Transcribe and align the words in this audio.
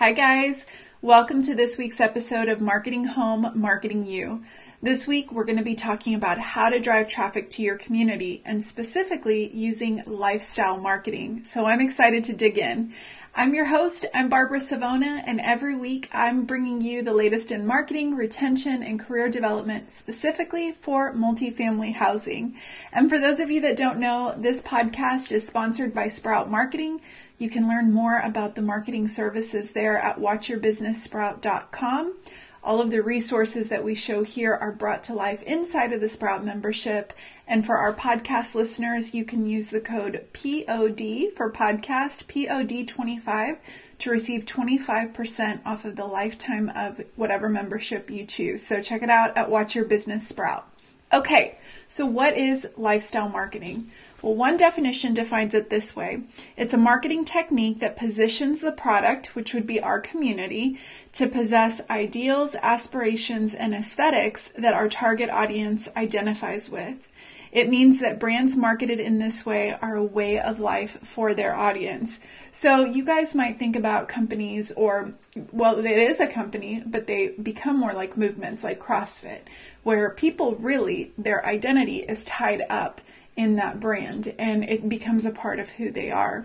Hi, 0.00 0.10
guys. 0.10 0.66
Welcome 1.02 1.42
to 1.42 1.54
this 1.54 1.78
week's 1.78 2.00
episode 2.00 2.48
of 2.48 2.60
Marketing 2.60 3.04
Home, 3.04 3.52
Marketing 3.54 4.04
You. 4.04 4.42
This 4.82 5.06
week, 5.06 5.30
we're 5.30 5.44
going 5.44 5.58
to 5.58 5.62
be 5.62 5.76
talking 5.76 6.16
about 6.16 6.36
how 6.36 6.68
to 6.68 6.80
drive 6.80 7.06
traffic 7.06 7.48
to 7.50 7.62
your 7.62 7.78
community 7.78 8.42
and 8.44 8.64
specifically 8.64 9.54
using 9.54 10.02
lifestyle 10.04 10.78
marketing. 10.78 11.44
So 11.44 11.66
I'm 11.66 11.80
excited 11.80 12.24
to 12.24 12.32
dig 12.32 12.58
in. 12.58 12.92
I'm 13.36 13.54
your 13.54 13.66
host. 13.66 14.04
I'm 14.12 14.28
Barbara 14.28 14.60
Savona, 14.60 15.22
and 15.28 15.40
every 15.40 15.76
week 15.76 16.08
I'm 16.12 16.44
bringing 16.44 16.80
you 16.80 17.02
the 17.02 17.14
latest 17.14 17.52
in 17.52 17.64
marketing, 17.64 18.16
retention, 18.16 18.82
and 18.82 18.98
career 18.98 19.28
development 19.28 19.92
specifically 19.92 20.72
for 20.72 21.14
multifamily 21.14 21.94
housing. 21.94 22.56
And 22.92 23.08
for 23.08 23.20
those 23.20 23.38
of 23.38 23.48
you 23.48 23.60
that 23.60 23.76
don't 23.76 24.00
know, 24.00 24.34
this 24.36 24.60
podcast 24.60 25.30
is 25.30 25.46
sponsored 25.46 25.94
by 25.94 26.08
Sprout 26.08 26.50
Marketing 26.50 27.00
you 27.38 27.50
can 27.50 27.68
learn 27.68 27.92
more 27.92 28.18
about 28.18 28.54
the 28.54 28.62
marketing 28.62 29.08
services 29.08 29.72
there 29.72 29.98
at 29.98 30.18
watchyourbusinesssprout.com. 30.18 32.14
All 32.62 32.80
of 32.80 32.90
the 32.90 33.02
resources 33.02 33.68
that 33.68 33.84
we 33.84 33.94
show 33.94 34.22
here 34.22 34.54
are 34.54 34.72
brought 34.72 35.04
to 35.04 35.14
life 35.14 35.42
inside 35.42 35.92
of 35.92 36.00
the 36.00 36.08
Sprout 36.08 36.42
membership. 36.44 37.12
And 37.46 37.66
for 37.66 37.76
our 37.76 37.92
podcast 37.92 38.54
listeners, 38.54 39.14
you 39.14 39.26
can 39.26 39.44
use 39.44 39.68
the 39.68 39.82
code 39.82 40.26
POD 40.32 41.30
for 41.36 41.52
podcast, 41.52 42.24
POD25, 42.24 43.58
to 43.98 44.10
receive 44.10 44.46
25% 44.46 45.60
off 45.66 45.84
of 45.84 45.96
the 45.96 46.06
lifetime 46.06 46.72
of 46.74 47.02
whatever 47.16 47.50
membership 47.50 48.10
you 48.10 48.24
choose. 48.24 48.64
So 48.64 48.80
check 48.80 49.02
it 49.02 49.10
out 49.10 49.36
at 49.36 49.50
Watch 49.50 49.74
Your 49.74 49.84
Business 49.84 50.26
Sprout. 50.26 50.66
Okay, 51.12 51.58
so 51.86 52.06
what 52.06 52.36
is 52.36 52.66
lifestyle 52.76 53.28
marketing? 53.28 53.90
Well, 54.24 54.36
one 54.36 54.56
definition 54.56 55.12
defines 55.12 55.52
it 55.52 55.68
this 55.68 55.94
way 55.94 56.22
it's 56.56 56.72
a 56.72 56.78
marketing 56.78 57.26
technique 57.26 57.80
that 57.80 57.98
positions 57.98 58.62
the 58.62 58.72
product, 58.72 59.36
which 59.36 59.52
would 59.52 59.66
be 59.66 59.82
our 59.82 60.00
community, 60.00 60.78
to 61.12 61.28
possess 61.28 61.82
ideals, 61.90 62.56
aspirations, 62.62 63.54
and 63.54 63.74
aesthetics 63.74 64.48
that 64.56 64.72
our 64.72 64.88
target 64.88 65.28
audience 65.28 65.90
identifies 65.94 66.70
with. 66.70 67.06
It 67.52 67.68
means 67.68 68.00
that 68.00 68.18
brands 68.18 68.56
marketed 68.56 68.98
in 68.98 69.18
this 69.18 69.44
way 69.44 69.76
are 69.82 69.94
a 69.94 70.02
way 70.02 70.40
of 70.40 70.58
life 70.58 70.98
for 71.02 71.34
their 71.34 71.54
audience. 71.54 72.18
So 72.50 72.82
you 72.86 73.04
guys 73.04 73.34
might 73.34 73.58
think 73.58 73.76
about 73.76 74.08
companies 74.08 74.72
or, 74.72 75.12
well, 75.52 75.78
it 75.80 75.86
is 75.86 76.20
a 76.20 76.26
company, 76.26 76.82
but 76.86 77.06
they 77.06 77.34
become 77.42 77.78
more 77.78 77.92
like 77.92 78.16
movements 78.16 78.64
like 78.64 78.80
CrossFit, 78.80 79.42
where 79.82 80.08
people 80.08 80.56
really, 80.56 81.12
their 81.18 81.44
identity 81.44 81.98
is 81.98 82.24
tied 82.24 82.62
up 82.70 83.02
in 83.36 83.56
that 83.56 83.80
brand 83.80 84.34
and 84.38 84.64
it 84.64 84.88
becomes 84.88 85.26
a 85.26 85.30
part 85.30 85.58
of 85.58 85.70
who 85.70 85.90
they 85.90 86.10
are. 86.10 86.44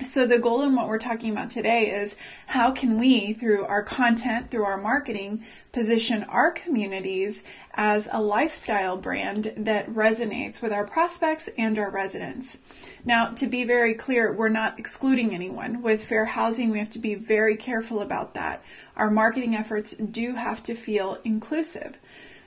So 0.00 0.26
the 0.26 0.38
goal 0.38 0.62
in 0.62 0.74
what 0.74 0.88
we're 0.88 0.98
talking 0.98 1.30
about 1.30 1.50
today 1.50 1.90
is 1.90 2.16
how 2.46 2.72
can 2.72 2.98
we, 2.98 3.34
through 3.34 3.66
our 3.66 3.82
content, 3.82 4.50
through 4.50 4.64
our 4.64 4.78
marketing, 4.78 5.44
position 5.70 6.24
our 6.24 6.50
communities 6.50 7.44
as 7.74 8.08
a 8.10 8.20
lifestyle 8.20 8.96
brand 8.96 9.52
that 9.56 9.88
resonates 9.88 10.60
with 10.60 10.72
our 10.72 10.86
prospects 10.86 11.48
and 11.56 11.78
our 11.78 11.90
residents. 11.90 12.58
Now, 13.04 13.28
to 13.28 13.46
be 13.46 13.64
very 13.64 13.94
clear, 13.94 14.32
we're 14.32 14.48
not 14.48 14.78
excluding 14.78 15.34
anyone. 15.34 15.82
With 15.82 16.04
fair 16.04 16.24
housing, 16.24 16.70
we 16.70 16.78
have 16.80 16.90
to 16.90 16.98
be 16.98 17.14
very 17.14 17.56
careful 17.56 18.00
about 18.00 18.34
that. 18.34 18.64
Our 18.96 19.10
marketing 19.10 19.54
efforts 19.54 19.92
do 19.92 20.34
have 20.34 20.62
to 20.64 20.74
feel 20.74 21.18
inclusive. 21.22 21.96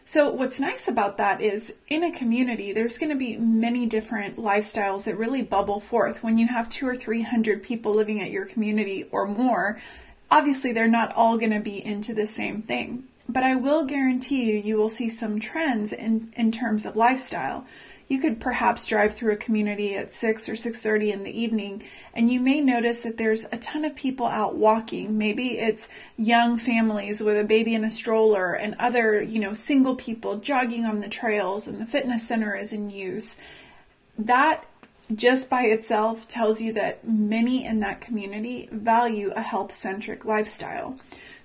So, 0.07 0.29
what's 0.29 0.59
nice 0.59 0.87
about 0.87 1.17
that 1.17 1.41
is 1.41 1.73
in 1.87 2.03
a 2.03 2.11
community, 2.11 2.71
there's 2.71 2.99
going 2.99 3.09
to 3.09 3.15
be 3.15 3.37
many 3.37 3.87
different 3.87 4.37
lifestyles 4.37 5.05
that 5.05 5.17
really 5.17 5.41
bubble 5.41 5.79
forth. 5.79 6.21
When 6.21 6.37
you 6.37 6.45
have 6.45 6.69
two 6.69 6.87
or 6.87 6.95
three 6.95 7.23
hundred 7.23 7.63
people 7.63 7.91
living 7.91 8.21
at 8.21 8.29
your 8.29 8.45
community 8.45 9.07
or 9.11 9.25
more, 9.25 9.81
obviously 10.29 10.71
they're 10.71 10.87
not 10.87 11.11
all 11.15 11.39
going 11.39 11.53
to 11.53 11.59
be 11.59 11.83
into 11.83 12.13
the 12.13 12.27
same 12.27 12.61
thing. 12.61 13.05
But 13.27 13.41
I 13.41 13.55
will 13.55 13.83
guarantee 13.83 14.43
you, 14.43 14.59
you 14.59 14.77
will 14.77 14.89
see 14.89 15.09
some 15.09 15.39
trends 15.39 15.91
in, 15.91 16.31
in 16.37 16.51
terms 16.51 16.85
of 16.85 16.95
lifestyle 16.95 17.65
you 18.07 18.19
could 18.19 18.39
perhaps 18.39 18.87
drive 18.87 19.13
through 19.13 19.33
a 19.33 19.37
community 19.37 19.95
at 19.95 20.11
6 20.11 20.47
or 20.47 20.55
6:30 20.55 21.11
in 21.11 21.23
the 21.23 21.39
evening 21.39 21.83
and 22.13 22.31
you 22.31 22.39
may 22.39 22.61
notice 22.61 23.03
that 23.03 23.17
there's 23.17 23.45
a 23.51 23.57
ton 23.57 23.85
of 23.85 23.95
people 23.95 24.27
out 24.27 24.55
walking 24.55 25.17
maybe 25.17 25.57
it's 25.59 25.89
young 26.17 26.57
families 26.57 27.21
with 27.21 27.37
a 27.37 27.43
baby 27.43 27.73
in 27.73 27.83
a 27.83 27.91
stroller 27.91 28.53
and 28.53 28.75
other 28.79 29.21
you 29.21 29.39
know 29.39 29.53
single 29.53 29.95
people 29.95 30.37
jogging 30.37 30.85
on 30.85 30.99
the 30.99 31.09
trails 31.09 31.67
and 31.67 31.81
the 31.81 31.85
fitness 31.85 32.27
center 32.27 32.55
is 32.55 32.73
in 32.73 32.89
use 32.89 33.37
that 34.17 34.65
just 35.13 35.49
by 35.49 35.63
itself 35.63 36.27
tells 36.27 36.61
you 36.61 36.73
that 36.73 37.07
many 37.07 37.65
in 37.65 37.79
that 37.81 38.01
community 38.01 38.67
value 38.71 39.31
a 39.35 39.41
health 39.41 39.71
centric 39.71 40.25
lifestyle. 40.25 40.97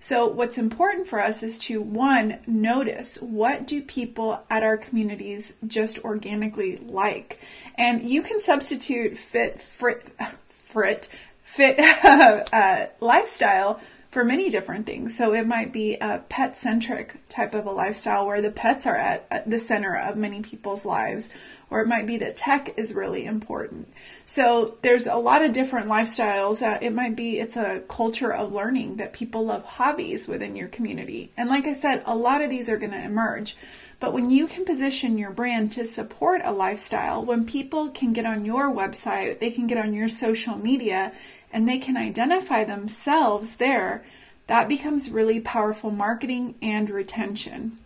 So 0.03 0.27
what's 0.27 0.57
important 0.57 1.07
for 1.07 1.21
us 1.21 1.43
is 1.43 1.59
to 1.61 1.83
one, 1.83 2.39
notice 2.47 3.19
what 3.21 3.67
do 3.67 3.83
people 3.83 4.43
at 4.49 4.63
our 4.63 4.79
communities 4.79 5.55
just 5.67 6.03
organically 6.07 6.79
like. 6.79 7.39
And 7.75 8.09
you 8.09 8.23
can 8.23 8.41
substitute 8.41 9.19
fit, 9.19 9.61
frit, 9.61 10.03
frit, 10.49 11.11
fit 11.43 11.79
uh, 12.05 12.87
lifestyle 13.01 13.79
for 14.11 14.25
many 14.25 14.49
different 14.49 14.87
things. 14.87 15.17
So 15.17 15.35
it 15.35 15.47
might 15.47 15.71
be 15.71 15.97
a 16.01 16.25
pet 16.31 16.57
centric 16.57 17.17
type 17.29 17.55
of 17.55 17.67
a 17.67 17.71
lifestyle 17.71 18.27
where 18.27 18.41
the 18.41 18.51
pets 18.51 18.87
are 18.87 18.97
at, 18.97 19.27
at 19.31 19.51
the 19.51 19.59
center 19.59 19.95
of 19.95 20.17
many 20.17 20.41
people's 20.41 20.87
lives 20.87 21.29
or 21.69 21.81
it 21.81 21.89
might 21.89 22.07
be 22.07 22.17
that 22.17 22.37
tech 22.37 22.77
is 22.79 22.95
really 22.95 23.25
important. 23.27 23.93
So 24.31 24.79
there's 24.83 25.09
a 25.09 25.17
lot 25.17 25.43
of 25.43 25.51
different 25.51 25.89
lifestyles. 25.89 26.65
Uh, 26.65 26.79
it 26.81 26.93
might 26.93 27.17
be 27.17 27.41
it's 27.41 27.57
a 27.57 27.83
culture 27.89 28.33
of 28.33 28.53
learning 28.53 28.99
that 28.99 29.13
people 29.13 29.45
love 29.45 29.65
hobbies 29.65 30.29
within 30.29 30.55
your 30.55 30.69
community. 30.69 31.33
And 31.37 31.49
like 31.49 31.67
I 31.67 31.73
said, 31.73 32.05
a 32.07 32.15
lot 32.15 32.41
of 32.41 32.49
these 32.49 32.69
are 32.69 32.77
going 32.77 32.93
to 32.93 33.05
emerge. 33.05 33.57
But 33.99 34.13
when 34.13 34.31
you 34.31 34.47
can 34.47 34.65
position 34.65 35.19
your 35.19 35.33
brand 35.33 35.73
to 35.73 35.85
support 35.85 36.43
a 36.45 36.53
lifestyle, 36.53 37.25
when 37.25 37.45
people 37.45 37.89
can 37.89 38.13
get 38.13 38.25
on 38.25 38.45
your 38.45 38.73
website, 38.73 39.41
they 39.41 39.51
can 39.51 39.67
get 39.67 39.79
on 39.79 39.95
your 39.95 40.09
social 40.09 40.57
media, 40.57 41.11
and 41.53 41.69
they 41.69 41.79
can 41.79 41.97
identify 41.97 42.63
themselves 42.63 43.57
there, 43.57 44.05
that 44.47 44.69
becomes 44.69 45.11
really 45.11 45.41
powerful 45.41 45.91
marketing 45.91 46.55
and 46.63 46.89
retention. 46.89 47.79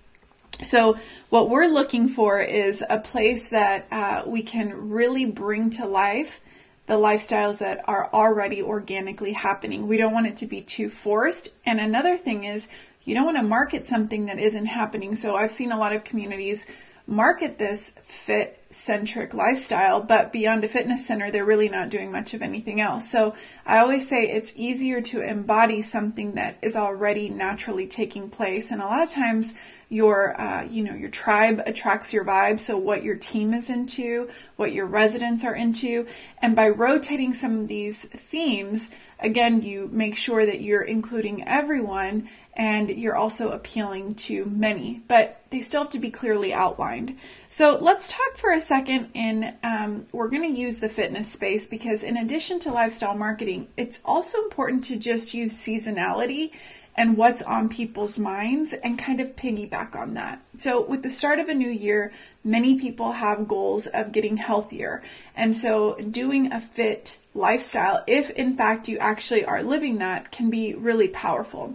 So, 0.64 0.98
what 1.30 1.50
we're 1.50 1.66
looking 1.66 2.08
for 2.08 2.40
is 2.40 2.82
a 2.88 2.98
place 2.98 3.48
that 3.48 3.86
uh, 3.90 4.22
we 4.26 4.42
can 4.42 4.90
really 4.90 5.24
bring 5.24 5.70
to 5.70 5.86
life 5.86 6.40
the 6.86 6.94
lifestyles 6.94 7.58
that 7.58 7.82
are 7.88 8.10
already 8.12 8.62
organically 8.62 9.32
happening. 9.32 9.86
We 9.86 9.96
don't 9.96 10.12
want 10.12 10.26
it 10.26 10.36
to 10.38 10.46
be 10.46 10.60
too 10.60 10.90
forced. 10.90 11.48
And 11.64 11.80
another 11.80 12.16
thing 12.16 12.44
is, 12.44 12.68
you 13.04 13.14
don't 13.14 13.24
want 13.24 13.36
to 13.36 13.42
market 13.42 13.86
something 13.86 14.26
that 14.26 14.38
isn't 14.38 14.66
happening. 14.66 15.14
So, 15.16 15.36
I've 15.36 15.52
seen 15.52 15.72
a 15.72 15.78
lot 15.78 15.92
of 15.92 16.04
communities 16.04 16.66
market 17.06 17.58
this 17.58 17.90
fit 18.02 18.63
centric 18.74 19.34
lifestyle, 19.34 20.02
but 20.02 20.32
beyond 20.32 20.64
a 20.64 20.68
fitness 20.68 21.06
center, 21.06 21.30
they're 21.30 21.44
really 21.44 21.68
not 21.68 21.88
doing 21.88 22.10
much 22.10 22.34
of 22.34 22.42
anything 22.42 22.80
else. 22.80 23.08
So 23.08 23.34
I 23.64 23.78
always 23.78 24.08
say 24.08 24.28
it's 24.28 24.52
easier 24.56 25.00
to 25.02 25.20
embody 25.20 25.82
something 25.82 26.32
that 26.34 26.58
is 26.60 26.76
already 26.76 27.28
naturally 27.28 27.86
taking 27.86 28.30
place. 28.30 28.70
And 28.70 28.82
a 28.82 28.86
lot 28.86 29.02
of 29.02 29.10
times 29.10 29.54
your 29.88 30.38
uh, 30.40 30.64
you 30.64 30.82
know 30.82 30.94
your 30.94 31.10
tribe 31.10 31.62
attracts 31.66 32.12
your 32.12 32.24
vibe 32.24 32.58
so 32.58 32.76
what 32.76 33.04
your 33.04 33.16
team 33.16 33.52
is 33.52 33.70
into 33.70 34.28
what 34.56 34.72
your 34.72 34.86
residents 34.86 35.44
are 35.44 35.54
into 35.54 36.06
and 36.38 36.56
by 36.56 36.68
rotating 36.68 37.34
some 37.34 37.60
of 37.60 37.68
these 37.68 38.04
themes 38.06 38.90
again 39.20 39.62
you 39.62 39.88
make 39.92 40.16
sure 40.16 40.44
that 40.44 40.60
you're 40.60 40.82
including 40.82 41.46
everyone 41.46 42.28
and 42.56 42.90
you're 42.90 43.16
also 43.16 43.50
appealing 43.50 44.14
to 44.14 44.44
many 44.46 45.02
but 45.08 45.40
they 45.50 45.60
still 45.60 45.82
have 45.82 45.90
to 45.90 45.98
be 45.98 46.10
clearly 46.10 46.52
outlined 46.52 47.16
so 47.48 47.78
let's 47.80 48.08
talk 48.08 48.36
for 48.36 48.52
a 48.52 48.60
second 48.60 49.08
in 49.14 49.54
um, 49.62 50.06
we're 50.12 50.28
going 50.28 50.54
to 50.54 50.60
use 50.60 50.78
the 50.78 50.88
fitness 50.88 51.30
space 51.30 51.66
because 51.66 52.02
in 52.02 52.16
addition 52.16 52.58
to 52.58 52.72
lifestyle 52.72 53.14
marketing 53.14 53.66
it's 53.76 54.00
also 54.04 54.42
important 54.42 54.84
to 54.84 54.96
just 54.96 55.34
use 55.34 55.56
seasonality 55.56 56.50
and 56.96 57.16
what's 57.16 57.42
on 57.42 57.68
people's 57.68 58.18
minds 58.18 58.72
and 58.72 58.98
kind 58.98 59.20
of 59.20 59.34
piggyback 59.34 59.96
on 59.96 60.14
that. 60.14 60.40
So, 60.58 60.80
with 60.80 61.02
the 61.02 61.10
start 61.10 61.38
of 61.38 61.48
a 61.48 61.54
new 61.54 61.70
year, 61.70 62.12
many 62.44 62.78
people 62.78 63.12
have 63.12 63.48
goals 63.48 63.86
of 63.86 64.12
getting 64.12 64.36
healthier. 64.36 65.02
And 65.36 65.56
so, 65.56 65.96
doing 65.96 66.52
a 66.52 66.60
fit 66.60 67.18
lifestyle, 67.34 68.04
if 68.06 68.30
in 68.30 68.56
fact 68.56 68.88
you 68.88 68.98
actually 68.98 69.44
are 69.44 69.62
living 69.62 69.98
that, 69.98 70.30
can 70.30 70.50
be 70.50 70.74
really 70.74 71.08
powerful. 71.08 71.74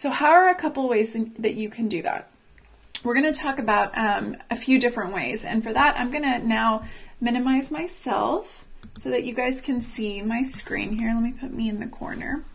So, 0.00 0.08
how 0.08 0.30
are 0.30 0.48
a 0.48 0.54
couple 0.54 0.88
ways 0.88 1.14
that 1.40 1.56
you 1.56 1.68
can 1.68 1.86
do 1.86 2.00
that? 2.00 2.30
We're 3.04 3.12
going 3.12 3.30
to 3.30 3.38
talk 3.38 3.58
about 3.58 3.92
um, 3.98 4.34
a 4.48 4.56
few 4.56 4.80
different 4.80 5.12
ways. 5.12 5.44
And 5.44 5.62
for 5.62 5.74
that, 5.74 6.00
I'm 6.00 6.10
going 6.10 6.22
to 6.22 6.38
now 6.38 6.86
minimize 7.20 7.70
myself 7.70 8.66
so 8.96 9.10
that 9.10 9.24
you 9.24 9.34
guys 9.34 9.60
can 9.60 9.82
see 9.82 10.22
my 10.22 10.40
screen 10.40 10.98
here. 10.98 11.12
Let 11.12 11.22
me 11.22 11.34
put 11.38 11.52
me 11.52 11.68
in 11.68 11.80
the 11.80 11.86
corner. 11.86 12.46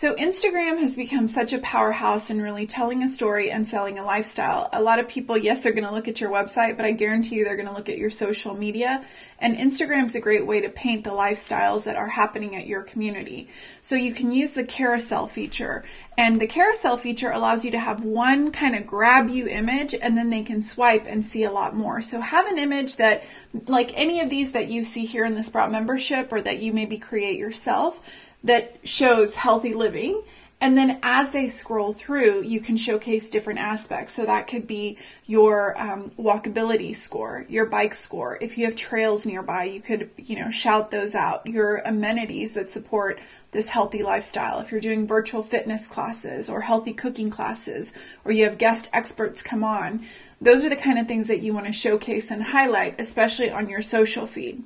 So 0.00 0.14
Instagram 0.14 0.78
has 0.78 0.96
become 0.96 1.28
such 1.28 1.52
a 1.52 1.58
powerhouse 1.58 2.30
in 2.30 2.40
really 2.40 2.66
telling 2.66 3.02
a 3.02 3.06
story 3.06 3.50
and 3.50 3.68
selling 3.68 3.98
a 3.98 4.02
lifestyle. 4.02 4.70
A 4.72 4.80
lot 4.80 4.98
of 4.98 5.08
people, 5.08 5.36
yes, 5.36 5.62
they're 5.62 5.74
going 5.74 5.86
to 5.86 5.92
look 5.92 6.08
at 6.08 6.22
your 6.22 6.30
website, 6.30 6.78
but 6.78 6.86
I 6.86 6.92
guarantee 6.92 7.34
you 7.34 7.44
they're 7.44 7.54
going 7.54 7.68
to 7.68 7.74
look 7.74 7.90
at 7.90 7.98
your 7.98 8.08
social 8.08 8.54
media. 8.54 9.04
And 9.38 9.58
Instagram 9.58 10.06
is 10.06 10.14
a 10.14 10.20
great 10.22 10.46
way 10.46 10.62
to 10.62 10.70
paint 10.70 11.04
the 11.04 11.10
lifestyles 11.10 11.84
that 11.84 11.96
are 11.96 12.08
happening 12.08 12.56
at 12.56 12.66
your 12.66 12.80
community. 12.80 13.50
So 13.82 13.94
you 13.94 14.14
can 14.14 14.32
use 14.32 14.54
the 14.54 14.64
carousel 14.64 15.26
feature. 15.26 15.84
And 16.16 16.40
the 16.40 16.46
carousel 16.46 16.96
feature 16.96 17.30
allows 17.30 17.66
you 17.66 17.70
to 17.72 17.78
have 17.78 18.02
one 18.02 18.52
kind 18.52 18.74
of 18.74 18.86
grab 18.86 19.28
you 19.28 19.48
image 19.48 19.94
and 19.94 20.16
then 20.16 20.30
they 20.30 20.44
can 20.44 20.62
swipe 20.62 21.04
and 21.06 21.22
see 21.22 21.44
a 21.44 21.52
lot 21.52 21.76
more. 21.76 22.00
So 22.00 22.22
have 22.22 22.46
an 22.46 22.56
image 22.56 22.96
that, 22.96 23.22
like 23.66 23.92
any 23.98 24.20
of 24.20 24.30
these 24.30 24.52
that 24.52 24.68
you 24.68 24.82
see 24.84 25.04
here 25.04 25.26
in 25.26 25.34
the 25.34 25.42
Sprout 25.42 25.70
membership 25.70 26.32
or 26.32 26.40
that 26.40 26.60
you 26.60 26.72
maybe 26.72 26.96
create 26.96 27.38
yourself, 27.38 28.00
that 28.44 28.76
shows 28.84 29.34
healthy 29.34 29.74
living. 29.74 30.22
And 30.62 30.76
then 30.76 30.98
as 31.02 31.32
they 31.32 31.48
scroll 31.48 31.94
through, 31.94 32.42
you 32.42 32.60
can 32.60 32.76
showcase 32.76 33.30
different 33.30 33.60
aspects. 33.60 34.12
So 34.12 34.26
that 34.26 34.46
could 34.46 34.66
be 34.66 34.98
your 35.24 35.80
um, 35.80 36.10
walkability 36.10 36.94
score, 36.94 37.46
your 37.48 37.64
bike 37.64 37.94
score. 37.94 38.36
If 38.42 38.58
you 38.58 38.66
have 38.66 38.76
trails 38.76 39.24
nearby, 39.24 39.64
you 39.64 39.80
could, 39.80 40.10
you 40.18 40.38
know, 40.38 40.50
shout 40.50 40.90
those 40.90 41.14
out. 41.14 41.46
Your 41.46 41.78
amenities 41.78 42.54
that 42.54 42.70
support 42.70 43.20
this 43.52 43.70
healthy 43.70 44.02
lifestyle. 44.02 44.60
If 44.60 44.70
you're 44.70 44.80
doing 44.80 45.06
virtual 45.06 45.42
fitness 45.42 45.88
classes 45.88 46.50
or 46.50 46.60
healthy 46.60 46.92
cooking 46.92 47.30
classes, 47.30 47.94
or 48.24 48.32
you 48.32 48.44
have 48.44 48.58
guest 48.58 48.90
experts 48.92 49.42
come 49.42 49.64
on, 49.64 50.06
those 50.42 50.62
are 50.62 50.68
the 50.68 50.76
kind 50.76 50.98
of 50.98 51.08
things 51.08 51.28
that 51.28 51.40
you 51.40 51.52
want 51.52 51.66
to 51.66 51.72
showcase 51.72 52.30
and 52.30 52.42
highlight, 52.42 53.00
especially 53.00 53.50
on 53.50 53.68
your 53.68 53.82
social 53.82 54.26
feed. 54.26 54.62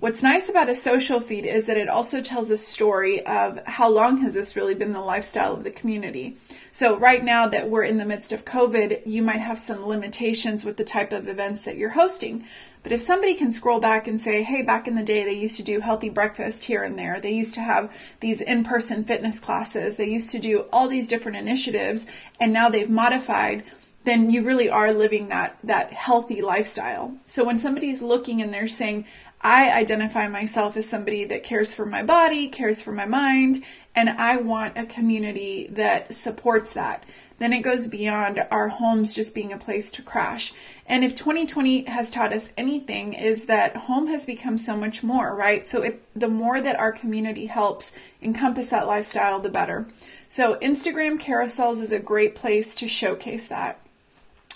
What's 0.00 0.22
nice 0.22 0.48
about 0.48 0.70
a 0.70 0.74
social 0.74 1.20
feed 1.20 1.44
is 1.44 1.66
that 1.66 1.76
it 1.76 1.90
also 1.90 2.22
tells 2.22 2.50
a 2.50 2.56
story 2.56 3.24
of 3.26 3.62
how 3.66 3.90
long 3.90 4.16
has 4.22 4.32
this 4.32 4.56
really 4.56 4.74
been 4.74 4.94
the 4.94 5.00
lifestyle 5.00 5.52
of 5.52 5.62
the 5.62 5.70
community. 5.70 6.38
So 6.72 6.96
right 6.96 7.22
now 7.22 7.46
that 7.48 7.68
we're 7.68 7.82
in 7.82 7.98
the 7.98 8.06
midst 8.06 8.32
of 8.32 8.46
COVID, 8.46 9.02
you 9.04 9.20
might 9.22 9.42
have 9.42 9.58
some 9.58 9.84
limitations 9.84 10.64
with 10.64 10.78
the 10.78 10.84
type 10.84 11.12
of 11.12 11.28
events 11.28 11.66
that 11.66 11.76
you're 11.76 11.90
hosting. 11.90 12.46
But 12.82 12.92
if 12.92 13.02
somebody 13.02 13.34
can 13.34 13.52
scroll 13.52 13.78
back 13.78 14.08
and 14.08 14.18
say, 14.18 14.42
hey, 14.42 14.62
back 14.62 14.88
in 14.88 14.94
the 14.94 15.02
day, 15.02 15.22
they 15.22 15.34
used 15.34 15.58
to 15.58 15.62
do 15.62 15.80
healthy 15.80 16.08
breakfast 16.08 16.64
here 16.64 16.82
and 16.82 16.98
there. 16.98 17.20
They 17.20 17.34
used 17.34 17.52
to 17.56 17.60
have 17.60 17.92
these 18.20 18.40
in-person 18.40 19.04
fitness 19.04 19.38
classes. 19.38 19.98
They 19.98 20.08
used 20.08 20.30
to 20.30 20.38
do 20.38 20.64
all 20.72 20.88
these 20.88 21.08
different 21.08 21.36
initiatives 21.36 22.06
and 22.40 22.54
now 22.54 22.70
they've 22.70 22.88
modified 22.88 23.64
then 24.04 24.30
you 24.30 24.42
really 24.42 24.70
are 24.70 24.92
living 24.94 25.28
that 25.28 25.58
that 25.62 25.92
healthy 25.92 26.40
lifestyle. 26.40 27.14
So 27.26 27.44
when 27.44 27.58
somebody's 27.58 28.02
looking 28.02 28.40
and 28.40 28.52
they're 28.52 28.66
saying, 28.66 29.04
I 29.40 29.70
identify 29.70 30.28
myself 30.28 30.76
as 30.76 30.88
somebody 30.88 31.24
that 31.24 31.44
cares 31.44 31.72
for 31.72 31.86
my 31.86 32.02
body, 32.02 32.48
cares 32.48 32.82
for 32.82 32.92
my 32.92 33.06
mind, 33.06 33.64
and 33.94 34.10
I 34.10 34.36
want 34.36 34.76
a 34.76 34.84
community 34.84 35.66
that 35.70 36.14
supports 36.14 36.74
that. 36.74 37.04
Then 37.38 37.54
it 37.54 37.62
goes 37.62 37.88
beyond 37.88 38.46
our 38.50 38.68
homes 38.68 39.14
just 39.14 39.34
being 39.34 39.50
a 39.50 39.58
place 39.58 39.90
to 39.92 40.02
crash. 40.02 40.52
And 40.86 41.02
if 41.02 41.14
2020 41.14 41.84
has 41.84 42.10
taught 42.10 42.34
us 42.34 42.52
anything 42.58 43.14
is 43.14 43.46
that 43.46 43.76
home 43.76 44.08
has 44.08 44.26
become 44.26 44.58
so 44.58 44.76
much 44.76 45.02
more, 45.02 45.34
right? 45.34 45.66
So 45.66 45.80
it, 45.80 46.02
the 46.14 46.28
more 46.28 46.60
that 46.60 46.78
our 46.78 46.92
community 46.92 47.46
helps 47.46 47.94
encompass 48.20 48.68
that 48.68 48.86
lifestyle, 48.86 49.40
the 49.40 49.48
better. 49.48 49.86
So 50.28 50.56
Instagram 50.56 51.18
carousels 51.18 51.80
is 51.80 51.92
a 51.92 51.98
great 51.98 52.34
place 52.34 52.74
to 52.74 52.86
showcase 52.86 53.48
that. 53.48 53.80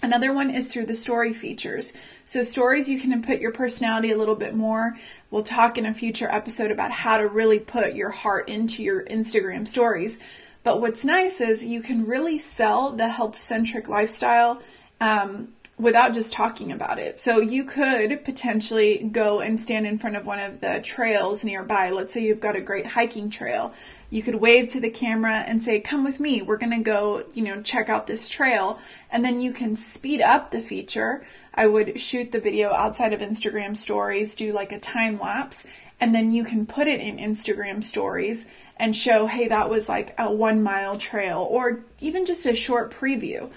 Another 0.03 0.33
one 0.33 0.51
is 0.51 0.69
through 0.69 0.87
the 0.87 0.97
story 0.97 1.33
features. 1.33 1.95
So 2.25 2.43
stories, 2.43 2.91
you 2.91 3.01
can 3.01 3.13
input 3.13 3.41
your 3.41 3.53
personality 3.53 4.11
a 4.11 4.19
little 4.19 4.35
bit 4.35 4.55
more. 4.55 4.99
We'll 5.31 5.43
talk 5.43 5.79
in 5.79 5.87
a 5.87 5.95
future 5.95 6.29
episode 6.31 6.71
about 6.71 6.91
how 6.91 7.17
to 7.17 7.27
really 7.27 7.59
put 7.59 7.95
your 7.95 8.11
heart 8.11 8.49
into 8.49 8.83
your 8.83 9.05
Instagram 9.05 9.67
stories. 9.67 10.21
But 10.63 10.81
what's 10.81 11.05
nice 11.05 11.41
is 11.41 11.65
you 11.65 11.81
can 11.81 12.07
really 12.07 12.39
sell 12.39 12.93
the 12.93 13.09
health 13.09 13.37
centric 13.37 13.89
lifestyle 13.89 14.63
um, 15.01 15.55
without 15.79 16.15
just 16.15 16.33
talking 16.33 16.73
about 16.73 16.99
it. 16.99 17.19
So 17.19 17.41
you 17.41 17.65
could 17.65 18.25
potentially 18.25 19.09
go 19.11 19.41
and 19.41 19.59
stand 19.59 19.87
in 19.87 19.99
front 19.99 20.17
of 20.17 20.27
one 20.27 20.39
of 20.39 20.61
the 20.61 20.81
trails 20.83 21.45
nearby. 21.45 21.91
Let's 21.91 22.15
say 22.15 22.23
you've 22.23 22.41
got 22.41 22.57
a 22.57 22.61
great 22.61 22.87
hiking 22.87 23.31
trail. 23.31 23.75
You 24.11 24.23
could 24.23 24.37
wave 24.37 24.69
to 24.69 24.81
the 24.81 24.91
camera 24.91 25.45
and 25.47 25.63
say, 25.63 25.81
come 25.81 26.05
with 26.05 26.21
me. 26.21 26.43
We're 26.43 26.57
going 26.57 26.73
to 26.73 26.83
go, 26.83 27.25
you 27.35 27.43
know, 27.43 27.63
check 27.63 27.89
out 27.89 28.07
this 28.07 28.29
trail. 28.29 28.79
And 29.11 29.25
then 29.25 29.41
you 29.41 29.53
can 29.53 29.77
speed 29.77 30.21
up 30.21 30.51
the 30.51 30.61
feature. 30.61 31.27
I 31.55 31.67
would 31.67 32.01
shoot 32.01 32.33
the 32.33 32.41
video 32.41 32.73
outside 32.73 33.13
of 33.13 33.21
Instagram 33.21 33.77
stories, 33.77 34.35
do 34.35 34.53
like 34.53 34.73
a 34.73 34.81
time 34.81 35.19
lapse, 35.21 35.65
and 36.01 36.15
then 36.15 36.33
you 36.33 36.45
can 36.45 36.67
put 36.67 36.89
it 36.89 37.01
in 37.01 37.19
Instagram 37.19 37.83
stories 37.83 38.47
and 38.77 38.95
show, 38.95 39.27
hey, 39.27 39.49
that 39.49 39.71
was 39.71 39.89
like 39.89 40.15
a 40.19 40.33
one 40.33 40.63
mile 40.63 40.99
trail 40.99 41.47
or 41.49 41.85
even 42.01 42.27
just 42.27 42.47
a 42.47 42.55
short 42.55 42.93
preview 42.93 43.51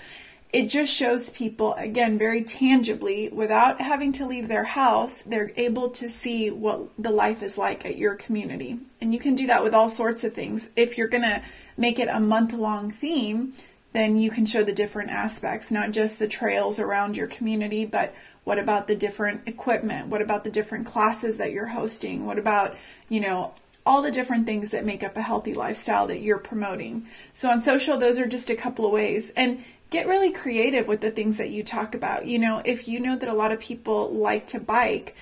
it 0.54 0.68
just 0.68 0.94
shows 0.94 1.30
people, 1.32 1.74
again, 1.74 2.18
very 2.18 2.44
tangibly, 2.44 3.30
without 3.30 3.82
having 3.82 4.14
to 4.14 4.26
leave 4.26 4.48
their 4.48 4.64
house, 4.64 5.22
they're 5.22 5.52
able 5.58 5.90
to 5.90 6.10
see 6.10 6.50
what 6.50 6.88
the 6.98 7.10
life 7.10 7.44
is 7.44 7.58
like 7.58 7.86
at 7.86 7.98
your 7.98 8.16
community. 8.16 8.80
And 9.02 9.14
you 9.14 9.20
can 9.20 9.36
do 9.36 9.48
that 9.48 9.64
with 9.64 9.74
all 9.74 9.90
sorts 9.90 10.24
of 10.24 10.34
things. 10.34 10.70
If 10.76 10.98
you're 10.98 11.10
going 11.10 11.24
to 11.24 11.42
make 11.76 12.00
it 12.00 12.08
a 12.08 12.20
month 12.20 12.54
long 12.54 12.92
theme, 12.92 13.54
then 13.92 14.18
you 14.18 14.32
can 14.32 14.46
show 14.46 14.64
the 14.64 14.74
different 14.74 15.10
aspects, 15.10 15.72
not 15.72 15.92
just 15.92 16.18
the 16.18 16.28
trails 16.28 16.80
around 16.80 17.18
your 17.18 17.28
community, 17.28 17.86
but 17.86 18.14
what 18.46 18.58
about 18.58 18.88
the 18.88 18.96
different 18.96 19.42
equipment? 19.48 20.08
What 20.08 20.22
about 20.22 20.46
the 20.46 20.50
different 20.50 20.86
classes 20.86 21.38
that 21.40 21.52
you're 21.52 21.68
hosting? 21.68 22.26
What 22.26 22.40
about, 22.40 22.78
you 23.10 23.20
know, 23.20 23.54
all 23.88 24.02
the 24.02 24.12
different 24.12 24.46
things 24.46 24.72
that 24.72 24.86
make 24.86 25.02
up 25.02 25.16
a 25.16 25.22
healthy 25.22 25.54
lifestyle 25.54 26.08
that 26.08 26.22
you're 26.22 26.38
promoting. 26.38 27.08
So 27.34 27.50
on 27.50 27.62
social, 27.62 27.98
those 27.98 28.20
are 28.20 28.28
just 28.28 28.50
a 28.50 28.56
couple 28.56 28.86
of 28.86 28.92
ways. 28.92 29.32
And 29.32 29.64
get 29.89 30.07
really 30.07 30.31
creative 30.31 30.88
with 30.88 31.01
the 31.01 31.12
things 31.12 31.38
that 31.38 31.50
you 31.50 31.63
talk 31.63 31.95
about. 31.95 32.28
You 32.28 32.39
know, 32.39 32.62
if 32.63 32.88
you 32.88 33.00
know 33.00 33.16
that 33.16 33.30
a 33.30 33.34
lot 33.34 33.51
of 33.51 33.60
people 33.60 34.10
like 34.12 34.48
to 34.48 34.60
bike, 34.60 35.16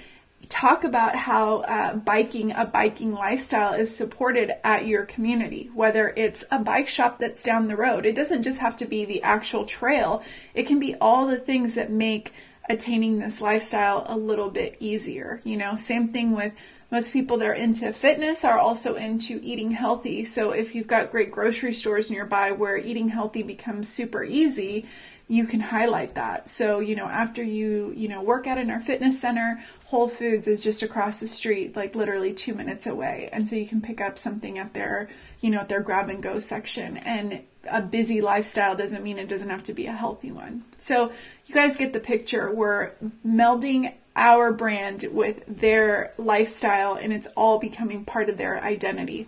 talk 0.50 0.84
about 0.84 1.16
how 1.16 1.60
uh, 1.60 1.96
biking, 1.96 2.52
a 2.52 2.66
biking 2.66 3.14
lifestyle 3.14 3.74
is 3.74 3.96
supported 3.96 4.54
at 4.66 4.86
your 4.86 5.06
community, 5.06 5.70
whether 5.74 6.14
it's 6.16 6.46
a 6.52 6.60
bike 6.60 6.88
shop 6.88 7.20
that's 7.20 7.44
down 7.44 7.68
the 7.68 7.76
road. 7.76 8.06
It 8.06 8.16
doesn't 8.16 8.44
just 8.44 8.60
have 8.60 8.76
to 8.78 8.86
be 8.86 9.06
the 9.06 9.24
actual 9.24 9.66
trail. 9.66 10.24
It 10.54 10.64
can 10.64 10.80
be 10.80 10.96
all 10.96 11.28
the 11.28 11.38
things 11.38 11.76
that 11.76 11.92
make 11.92 12.34
attaining 12.70 13.20
this 13.20 13.42
lifestyle 13.42 14.06
a 14.08 14.18
little 14.18 14.50
bit 14.50 14.78
easier. 14.80 15.42
You 15.44 15.58
know, 15.58 15.76
same 15.76 16.10
thing 16.10 16.32
with 16.32 16.54
most 16.96 17.12
people 17.12 17.36
that 17.36 17.48
are 17.48 17.54
into 17.54 17.92
fitness 17.92 18.46
are 18.46 18.58
also 18.58 18.96
into 18.96 19.38
eating 19.44 19.70
healthy. 19.70 20.24
So 20.24 20.52
if 20.52 20.74
you've 20.74 20.88
got 20.88 21.12
great 21.12 21.30
grocery 21.30 21.74
stores 21.74 22.10
nearby 22.10 22.54
where 22.54 22.78
eating 22.78 23.10
healthy 23.10 23.44
becomes 23.44 23.90
super 23.90 24.24
easy, 24.24 24.86
you 25.28 25.46
can 25.46 25.60
highlight 25.60 26.16
that. 26.16 26.48
So, 26.50 26.80
you 26.80 26.96
know, 26.96 27.08
after 27.08 27.44
you, 27.44 27.92
you 27.98 28.08
know, 28.08 28.22
work 28.22 28.48
out 28.48 28.58
in 28.58 28.70
our 28.70 28.80
fitness 28.80 29.20
center, 29.20 29.62
Whole 29.88 30.08
Foods 30.08 30.48
is 30.48 30.62
just 30.62 30.84
across 30.84 31.20
the 31.20 31.28
street, 31.28 31.76
like 31.76 31.96
literally 31.96 32.32
two 32.32 32.54
minutes 32.54 32.88
away. 32.88 33.28
And 33.34 33.46
so 33.50 33.58
you 33.58 33.68
can 33.68 33.82
pick 33.82 34.00
up 34.00 34.18
something 34.18 34.58
at 34.58 34.74
their, 34.74 35.10
you 35.42 35.50
know, 35.50 35.60
at 35.60 35.68
their 35.68 35.82
grab 35.82 36.08
and 36.08 36.24
go 36.24 36.40
section. 36.40 36.96
And 36.96 37.42
a 37.70 37.82
busy 37.82 38.22
lifestyle 38.22 38.74
doesn't 38.74 39.04
mean 39.04 39.18
it 39.18 39.28
doesn't 39.28 39.50
have 39.50 39.64
to 39.64 39.74
be 39.74 39.88
a 39.88 39.92
healthy 39.92 40.32
one. 40.32 40.64
So 40.78 41.12
you 41.46 41.54
guys 41.54 41.76
get 41.76 41.92
the 41.92 42.00
picture. 42.00 42.50
We're 42.50 42.92
melding 43.28 43.92
our 44.16 44.52
brand 44.52 45.06
with 45.12 45.44
their 45.48 46.14
lifestyle 46.18 46.96
and 46.96 47.12
it's 47.12 47.28
all 47.36 47.60
becoming 47.60 48.06
part 48.06 48.30
of 48.30 48.38
their 48.38 48.64
identity. 48.64 49.28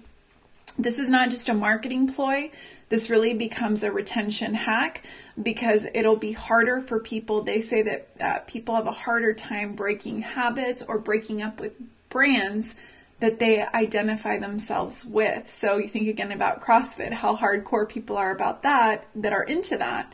This 0.79 0.99
is 0.99 1.09
not 1.09 1.29
just 1.29 1.49
a 1.49 1.53
marketing 1.53 2.07
ploy. 2.07 2.51
This 2.89 3.09
really 3.09 3.33
becomes 3.33 3.83
a 3.83 3.91
retention 3.91 4.53
hack 4.53 5.03
because 5.41 5.87
it'll 5.93 6.15
be 6.15 6.31
harder 6.31 6.81
for 6.81 6.99
people. 6.99 7.41
They 7.41 7.59
say 7.59 7.81
that 7.81 8.07
uh, 8.19 8.39
people 8.47 8.75
have 8.75 8.87
a 8.87 8.91
harder 8.91 9.33
time 9.33 9.73
breaking 9.73 10.21
habits 10.21 10.83
or 10.87 10.97
breaking 10.97 11.41
up 11.41 11.59
with 11.59 11.73
brands 12.09 12.75
that 13.19 13.39
they 13.39 13.61
identify 13.61 14.37
themselves 14.37 15.05
with. 15.05 15.51
So 15.51 15.77
you 15.77 15.89
think 15.89 16.07
again 16.07 16.31
about 16.31 16.61
CrossFit, 16.61 17.11
how 17.11 17.35
hardcore 17.35 17.89
people 17.89 18.15
are 18.15 18.31
about 18.31 18.61
that, 18.61 19.05
that 19.15 19.33
are 19.33 19.43
into 19.43 19.77
that. 19.77 20.13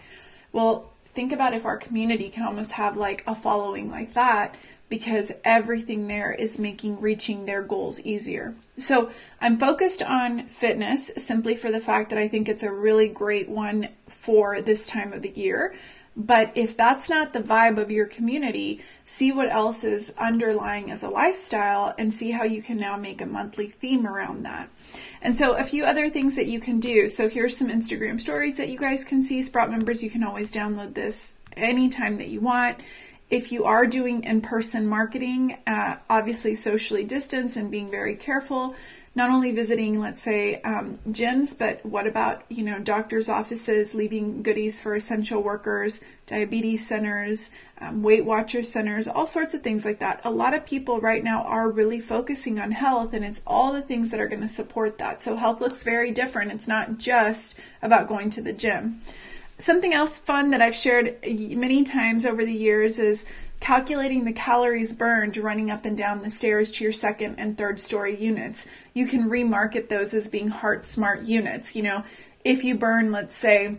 Well, 0.52 0.93
think 1.14 1.32
about 1.32 1.54
if 1.54 1.66
our 1.66 1.78
community 1.78 2.30
can 2.30 2.44
almost 2.44 2.74
have 2.74 2.98
like 2.98 3.24
a 3.28 3.36
following 3.36 3.90
like 3.90 4.14
that 4.14 4.56
because 4.90 5.32
everything 5.44 6.08
there 6.08 6.32
is 6.32 6.60
making 6.60 7.02
reaching 7.02 7.46
their 7.46 7.64
goals 7.64 8.00
easier. 8.02 8.54
So 8.78 9.12
I'm 9.42 9.58
focused 9.58 10.04
on 10.04 10.48
fitness 10.48 11.12
simply 11.18 11.56
for 11.56 11.72
the 11.72 11.80
fact 11.80 12.10
that 12.10 12.20
I 12.20 12.28
think 12.28 12.48
it's 12.48 12.64
a 12.64 12.72
really 12.72 13.08
great 13.08 13.50
one 13.50 13.90
for 14.08 14.62
this 14.62 14.86
time 14.88 15.14
of 15.14 15.22
the 15.22 15.32
year. 15.32 15.74
But 16.16 16.52
if 16.56 16.78
that's 16.78 17.10
not 17.10 17.34
the 17.34 17.42
vibe 17.42 17.78
of 17.80 17.90
your 17.90 18.06
community, 18.06 18.82
see 19.04 19.32
what 19.32 19.52
else 19.52 19.84
is 19.84 20.14
underlying 20.18 20.92
as 20.92 21.02
a 21.02 21.10
lifestyle 21.10 21.96
and 21.98 22.14
see 22.14 22.32
how 22.32 22.44
you 22.44 22.62
can 22.62 22.78
now 22.78 22.98
make 22.98 23.20
a 23.20 23.26
monthly 23.26 23.68
theme 23.68 24.06
around 24.06 24.46
that. 24.46 24.70
And 25.24 25.36
so 25.36 25.56
a 25.56 25.64
few 25.64 25.86
other 25.86 26.10
things 26.10 26.36
that 26.36 26.46
you 26.46 26.60
can 26.60 26.80
do. 26.80 27.08
So 27.08 27.30
here's 27.30 27.58
some 27.58 27.70
Instagram 27.70 28.22
stories 28.22 28.58
that 28.58 28.70
you 28.70 28.78
guys 28.78 29.04
can 29.04 29.24
see. 29.24 29.42
Sprout 29.42 29.72
members, 29.72 30.04
you 30.04 30.12
can 30.12 30.24
always 30.24 30.52
download 30.52 30.94
this 30.94 31.34
anytime 31.58 32.18
that 32.18 32.28
you 32.28 32.42
want. 32.42 32.80
If 33.30 33.52
you 33.52 33.64
are 33.64 33.88
doing 33.88 34.24
in 34.24 34.42
person 34.42 34.86
marketing, 34.86 35.58
uh, 35.66 35.96
obviously 36.10 36.54
socially 36.54 37.04
distance 37.04 37.56
and 37.56 37.72
being 37.72 37.90
very 37.90 38.16
careful, 38.16 38.76
not 39.16 39.30
only 39.30 39.52
visiting, 39.52 40.00
let's 40.00 40.22
say, 40.22 40.60
um, 40.62 40.98
gyms, 41.10 41.58
but 41.58 41.86
what 41.86 42.08
about, 42.08 42.44
you 42.50 42.64
know, 42.64 42.80
doctors' 42.80 43.30
offices, 43.30 43.94
leaving 43.94 44.42
goodies 44.42 44.82
for 44.82 44.96
essential 44.96 45.44
workers, 45.44 46.02
diabetes 46.26 46.88
centers, 46.88 47.52
um, 47.80 48.02
Weight 48.02 48.26
Watchers 48.26 48.72
centers, 48.72 49.08
all 49.08 49.28
sorts 49.28 49.54
of 49.54 49.62
things 49.62 49.86
like 49.86 50.00
that. 50.00 50.22
A 50.24 50.32
lot 50.32 50.56
of 50.56 50.66
people 50.66 51.00
right 51.00 51.24
now 51.24 51.44
are 51.44 51.70
really 51.70 52.00
focusing 52.00 52.60
on 52.60 52.72
health, 52.72 53.14
and 53.14 53.24
it's 53.24 53.44
all 53.46 53.72
the 53.72 53.84
things 53.84 54.10
that 54.12 54.20
are 54.20 54.28
going 54.28 54.42
to 54.42 54.48
support 54.48 54.98
that. 54.98 55.22
So 55.22 55.36
health 55.36 55.62
looks 55.62 55.84
very 55.84 56.10
different. 56.10 56.52
It's 56.52 56.68
not 56.68 56.98
just 56.98 57.60
about 57.84 58.08
going 58.08 58.32
to 58.32 58.42
the 58.42 58.54
gym. 58.54 59.02
Something 59.60 59.94
else 59.94 60.18
fun 60.18 60.50
that 60.52 60.62
I've 60.62 60.76
shared 60.76 61.20
many 61.24 61.84
times 61.84 62.26
over 62.26 62.44
the 62.44 62.54
years 62.54 62.98
is 62.98 63.26
calculating 63.60 64.26
the 64.26 64.34
calories 64.34 64.94
burned 64.94 65.38
running 65.38 65.72
up 65.72 65.86
and 65.86 65.98
down 65.98 66.22
the 66.22 66.30
stairs 66.30 66.70
to 66.74 66.84
your 66.84 66.92
second 66.92 67.36
and 67.38 67.58
third 67.58 67.80
story 67.80 68.14
units. 68.20 68.68
You 68.94 69.08
can 69.08 69.30
remarket 69.30 69.90
those 69.90 70.14
as 70.14 70.28
being 70.28 70.50
heart 70.50 70.86
smart 70.86 71.24
units. 71.24 71.76
You 71.76 71.84
know, 71.84 72.04
if 72.44 72.64
you 72.64 72.76
burn, 72.76 73.12
let's 73.12 73.36
say, 73.36 73.78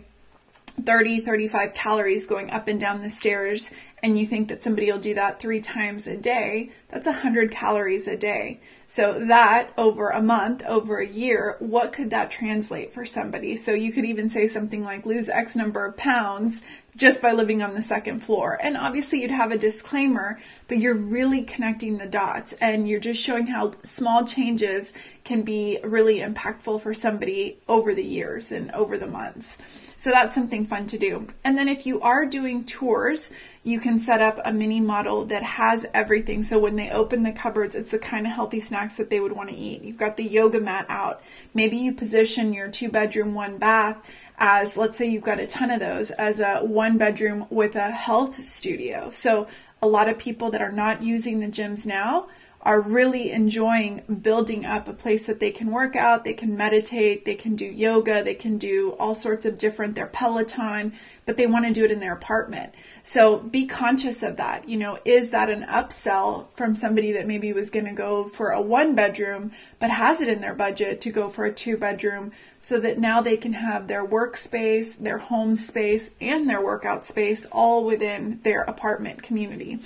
30, 0.83 1.21
35 1.21 1.73
calories 1.73 2.27
going 2.27 2.49
up 2.51 2.67
and 2.67 2.79
down 2.79 3.01
the 3.01 3.09
stairs, 3.09 3.73
and 4.03 4.19
you 4.19 4.27
think 4.27 4.49
that 4.49 4.61
somebody 4.61 4.91
will 4.91 4.99
do 4.99 5.13
that 5.15 5.39
three 5.39 5.61
times 5.61 6.05
a 6.05 6.17
day, 6.17 6.71
that's 6.89 7.07
100 7.07 7.49
calories 7.49 8.07
a 8.07 8.17
day. 8.17 8.59
So 8.87 9.25
that 9.25 9.71
over 9.77 10.09
a 10.09 10.21
month, 10.21 10.63
over 10.65 10.97
a 10.97 11.07
year, 11.07 11.55
what 11.59 11.91
could 11.91 12.11
that 12.11 12.29
translate 12.29 12.93
for 12.93 13.03
somebody? 13.03 13.57
So 13.57 13.73
you 13.73 13.91
could 13.91 14.05
even 14.05 14.29
say 14.29 14.47
something 14.47 14.83
like 14.83 15.05
lose 15.05 15.27
X 15.27 15.55
number 15.55 15.85
of 15.85 15.97
pounds 15.97 16.61
just 16.95 17.21
by 17.21 17.31
living 17.31 17.61
on 17.61 17.73
the 17.73 17.81
second 17.81 18.21
floor. 18.21 18.57
And 18.61 18.77
obviously 18.77 19.21
you'd 19.21 19.31
have 19.31 19.51
a 19.51 19.57
disclaimer, 19.57 20.39
but 20.67 20.77
you're 20.77 20.95
really 20.95 21.43
connecting 21.43 21.97
the 21.97 22.07
dots 22.07 22.53
and 22.53 22.87
you're 22.87 22.99
just 22.99 23.21
showing 23.21 23.47
how 23.47 23.73
small 23.83 24.25
changes 24.25 24.93
can 25.23 25.41
be 25.41 25.79
really 25.83 26.19
impactful 26.19 26.81
for 26.81 26.93
somebody 26.93 27.57
over 27.67 27.93
the 27.93 28.05
years 28.05 28.51
and 28.51 28.71
over 28.71 28.97
the 28.97 29.07
months. 29.07 29.57
So 29.97 30.11
that's 30.11 30.35
something 30.35 30.65
fun 30.65 30.87
to 30.87 30.97
do. 30.97 31.27
And 31.43 31.57
then 31.57 31.67
if 31.67 31.85
you 31.85 32.01
are 32.01 32.25
doing 32.25 32.65
tours, 32.65 33.31
you 33.63 33.79
can 33.79 33.97
set 33.97 34.21
up 34.21 34.39
a 34.45 34.53
mini 34.53 34.79
model 34.79 35.25
that 35.25 35.41
has 35.41 35.85
everything. 35.93 36.43
So 36.43 36.59
when 36.59 36.75
they 36.75 36.91
open 36.91 37.23
the 37.23 37.31
cupboards, 37.31 37.75
it's 37.75 37.91
the 37.91 37.97
kind 37.97 38.27
of 38.27 38.33
healthy 38.33 38.59
snacks 38.59 38.97
that 38.97 39.09
they 39.09 39.19
would 39.19 39.31
want 39.31 39.49
to 39.49 39.55
eat. 39.55 39.81
You've 39.81 39.97
got 39.97 40.17
the 40.17 40.23
yoga 40.23 40.59
mat 40.59 40.85
out. 40.89 41.23
Maybe 41.53 41.77
you 41.77 41.93
position 41.93 42.53
your 42.53 42.69
two 42.69 42.89
bedroom, 42.89 43.33
one 43.33 43.57
bath 43.57 43.97
as, 44.37 44.77
let's 44.77 44.97
say 44.97 45.07
you've 45.07 45.23
got 45.23 45.39
a 45.39 45.47
ton 45.47 45.71
of 45.71 45.79
those, 45.79 46.11
as 46.11 46.39
a 46.39 46.59
one 46.59 46.97
bedroom 46.97 47.47
with 47.49 47.75
a 47.75 47.91
health 47.91 48.41
studio. 48.41 49.09
So 49.11 49.47
a 49.81 49.87
lot 49.87 50.09
of 50.09 50.17
people 50.17 50.51
that 50.51 50.61
are 50.61 50.71
not 50.71 51.03
using 51.03 51.39
the 51.39 51.47
gyms 51.47 51.85
now 51.85 52.27
are 52.65 52.81
really 52.81 53.31
enjoying 53.31 54.01
building 54.23 54.65
up 54.65 54.87
a 54.87 54.93
place 54.93 55.27
that 55.27 55.39
they 55.39 55.51
can 55.51 55.69
work 55.69 55.95
out, 55.95 56.23
they 56.23 56.33
can 56.33 56.57
meditate, 56.57 57.23
they 57.23 57.35
can 57.35 57.55
do 57.55 57.65
yoga, 57.65 58.23
they 58.23 58.33
can 58.33 58.57
do 58.57 58.95
all 58.99 59.13
sorts 59.13 59.45
of 59.45 59.55
different, 59.55 59.93
their 59.93 60.07
Peloton, 60.07 60.91
but 61.27 61.37
they 61.37 61.45
want 61.45 61.65
to 61.65 61.71
do 61.71 61.85
it 61.85 61.91
in 61.91 61.99
their 61.99 62.13
apartment. 62.13 62.73
So 63.03 63.37
be 63.37 63.67
conscious 63.67 64.23
of 64.23 64.37
that. 64.37 64.67
You 64.67 64.77
know, 64.77 64.97
is 65.05 65.29
that 65.29 65.51
an 65.51 65.63
upsell 65.63 66.47
from 66.55 66.73
somebody 66.73 67.11
that 67.11 67.27
maybe 67.27 67.53
was 67.53 67.69
going 67.69 67.85
to 67.85 67.91
go 67.91 68.27
for 68.27 68.49
a 68.49 68.59
one 68.59 68.95
bedroom, 68.95 69.51
but 69.77 69.91
has 69.91 70.19
it 70.19 70.27
in 70.27 70.41
their 70.41 70.55
budget 70.55 71.01
to 71.01 71.11
go 71.11 71.29
for 71.29 71.45
a 71.45 71.53
two 71.53 71.77
bedroom 71.77 72.31
so 72.65 72.79
that 72.79 72.97
now 72.97 73.21
they 73.21 73.37
can 73.37 73.53
have 73.53 73.87
their 73.87 74.03
workspace, 74.03 74.97
their 74.97 75.19
home 75.19 75.55
space, 75.55 76.09
and 76.19 76.49
their 76.49 76.59
workout 76.59 77.05
space 77.05 77.45
all 77.51 77.85
within 77.85 78.39
their 78.43 78.61
apartment 78.63 79.21
community. 79.21 79.77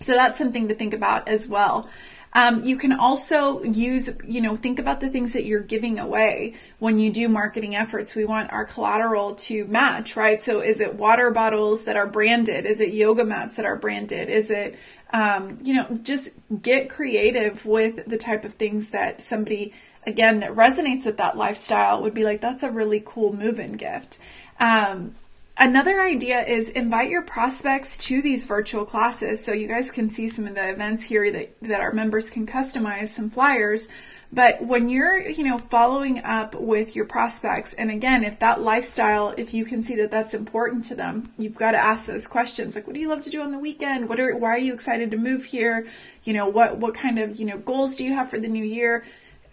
So 0.00 0.12
that's 0.12 0.36
something 0.36 0.68
to 0.68 0.74
think 0.74 0.92
about 0.92 1.26
as 1.26 1.48
well. 1.48 1.88
Um, 2.34 2.64
you 2.64 2.76
can 2.76 2.92
also 2.92 3.62
use, 3.62 4.10
you 4.26 4.42
know, 4.42 4.56
think 4.56 4.78
about 4.78 5.00
the 5.00 5.08
things 5.08 5.32
that 5.32 5.46
you're 5.46 5.60
giving 5.60 5.98
away 5.98 6.56
when 6.80 6.98
you 6.98 7.10
do 7.10 7.30
marketing 7.30 7.74
efforts. 7.74 8.14
We 8.14 8.26
want 8.26 8.52
our 8.52 8.66
collateral 8.66 9.36
to 9.46 9.64
match, 9.64 10.16
right? 10.16 10.44
So 10.44 10.60
is 10.60 10.80
it 10.80 10.96
water 10.96 11.30
bottles 11.30 11.84
that 11.84 11.96
are 11.96 12.06
branded? 12.06 12.66
Is 12.66 12.80
it 12.80 12.92
yoga 12.92 13.24
mats 13.24 13.56
that 13.56 13.64
are 13.64 13.76
branded? 13.76 14.28
Is 14.28 14.50
it, 14.50 14.78
um, 15.14 15.56
you 15.62 15.72
know, 15.72 15.98
just 16.02 16.32
get 16.60 16.90
creative 16.90 17.64
with 17.64 18.04
the 18.04 18.18
type 18.18 18.44
of 18.44 18.52
things 18.52 18.90
that 18.90 19.22
somebody, 19.22 19.72
again, 20.06 20.40
that 20.40 20.54
resonates 20.54 21.06
with 21.06 21.16
that 21.18 21.36
lifestyle 21.36 22.02
would 22.02 22.14
be 22.14 22.24
like, 22.24 22.40
that's 22.40 22.62
a 22.62 22.70
really 22.70 23.02
cool 23.04 23.32
move 23.32 23.58
in 23.58 23.72
gift. 23.72 24.18
Um, 24.58 25.14
Another 25.58 26.02
idea 26.02 26.42
is 26.42 26.68
invite 26.68 27.08
your 27.08 27.22
prospects 27.22 27.96
to 27.98 28.20
these 28.20 28.44
virtual 28.44 28.84
classes. 28.84 29.42
So 29.42 29.52
you 29.52 29.68
guys 29.68 29.90
can 29.90 30.10
see 30.10 30.28
some 30.28 30.46
of 30.46 30.54
the 30.54 30.68
events 30.68 31.04
here 31.04 31.30
that, 31.30 31.58
that 31.62 31.80
our 31.80 31.92
members 31.92 32.28
can 32.28 32.46
customize 32.46 33.08
some 33.08 33.30
flyers. 33.30 33.88
But 34.30 34.62
when 34.62 34.90
you're, 34.90 35.18
you 35.18 35.44
know, 35.44 35.56
following 35.56 36.22
up 36.22 36.54
with 36.54 36.94
your 36.94 37.06
prospects, 37.06 37.72
and 37.72 37.90
again, 37.90 38.22
if 38.22 38.38
that 38.40 38.60
lifestyle, 38.60 39.32
if 39.38 39.54
you 39.54 39.64
can 39.64 39.82
see 39.82 39.96
that 39.96 40.10
that's 40.10 40.34
important 40.34 40.84
to 40.86 40.94
them, 40.94 41.32
you've 41.38 41.54
got 41.56 41.70
to 41.70 41.78
ask 41.78 42.04
those 42.04 42.26
questions. 42.26 42.74
Like, 42.74 42.86
what 42.86 42.92
do 42.92 43.00
you 43.00 43.08
love 43.08 43.22
to 43.22 43.30
do 43.30 43.40
on 43.40 43.52
the 43.52 43.58
weekend? 43.58 44.10
What 44.10 44.20
are, 44.20 44.36
why 44.36 44.50
are 44.50 44.58
you 44.58 44.74
excited 44.74 45.10
to 45.12 45.16
move 45.16 45.46
here? 45.46 45.86
You 46.24 46.34
know, 46.34 46.48
what, 46.48 46.76
what 46.76 46.92
kind 46.92 47.18
of, 47.18 47.36
you 47.36 47.46
know, 47.46 47.56
goals 47.56 47.96
do 47.96 48.04
you 48.04 48.12
have 48.12 48.28
for 48.28 48.38
the 48.38 48.48
new 48.48 48.64
year? 48.64 49.06